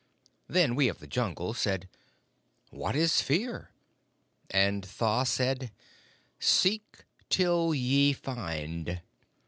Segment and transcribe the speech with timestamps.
[0.47, 1.87] Then we of the Jungle said,
[2.71, 3.69] 'What is Fear?'
[4.49, 5.71] And Tha said,
[6.39, 9.01] 'Seek till ye find.'